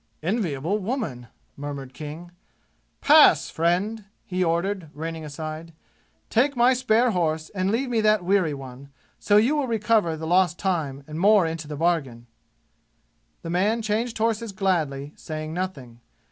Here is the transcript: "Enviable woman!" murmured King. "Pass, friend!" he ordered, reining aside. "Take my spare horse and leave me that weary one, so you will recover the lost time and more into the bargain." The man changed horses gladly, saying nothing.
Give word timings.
"Enviable 0.23 0.79
woman!" 0.79 1.27
murmured 1.55 1.93
King. 1.93 2.31
"Pass, 3.01 3.51
friend!" 3.51 4.05
he 4.25 4.43
ordered, 4.43 4.89
reining 4.95 5.23
aside. 5.23 5.73
"Take 6.31 6.55
my 6.57 6.73
spare 6.73 7.11
horse 7.11 7.49
and 7.51 7.69
leave 7.69 7.87
me 7.87 8.01
that 8.01 8.23
weary 8.25 8.55
one, 8.55 8.89
so 9.19 9.37
you 9.37 9.55
will 9.55 9.67
recover 9.67 10.17
the 10.17 10.25
lost 10.25 10.57
time 10.57 11.03
and 11.05 11.19
more 11.19 11.45
into 11.45 11.67
the 11.67 11.77
bargain." 11.77 12.25
The 13.43 13.51
man 13.51 13.83
changed 13.83 14.17
horses 14.17 14.51
gladly, 14.51 15.13
saying 15.15 15.53
nothing. 15.53 16.01